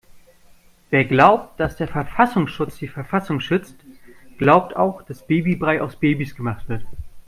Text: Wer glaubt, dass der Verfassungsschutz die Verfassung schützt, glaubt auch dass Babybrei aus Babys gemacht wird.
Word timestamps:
Wer 0.89 1.05
glaubt, 1.05 1.59
dass 1.59 1.75
der 1.75 1.87
Verfassungsschutz 1.87 2.79
die 2.79 2.87
Verfassung 2.87 3.39
schützt, 3.39 3.75
glaubt 4.39 4.75
auch 4.75 5.03
dass 5.03 5.27
Babybrei 5.27 5.79
aus 5.79 5.95
Babys 5.97 6.35
gemacht 6.35 6.67
wird. 6.69 6.83